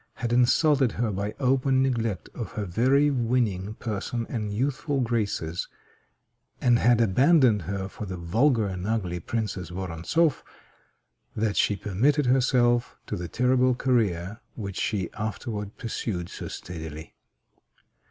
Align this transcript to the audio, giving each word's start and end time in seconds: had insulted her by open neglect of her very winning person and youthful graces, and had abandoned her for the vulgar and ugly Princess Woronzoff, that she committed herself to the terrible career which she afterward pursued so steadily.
had 0.15 0.33
insulted 0.33 0.93
her 0.93 1.11
by 1.11 1.35
open 1.39 1.83
neglect 1.83 2.27
of 2.33 2.53
her 2.53 2.65
very 2.65 3.11
winning 3.11 3.75
person 3.75 4.25
and 4.29 4.51
youthful 4.51 4.99
graces, 4.99 5.67
and 6.59 6.79
had 6.79 6.99
abandoned 6.99 7.61
her 7.61 7.87
for 7.87 8.07
the 8.07 8.17
vulgar 8.17 8.65
and 8.65 8.87
ugly 8.87 9.19
Princess 9.19 9.69
Woronzoff, 9.69 10.43
that 11.35 11.55
she 11.55 11.77
committed 11.77 12.25
herself 12.25 12.97
to 13.05 13.15
the 13.15 13.27
terrible 13.27 13.75
career 13.75 14.39
which 14.55 14.79
she 14.79 15.13
afterward 15.13 15.77
pursued 15.77 16.29
so 16.29 16.47
steadily. 16.47 17.13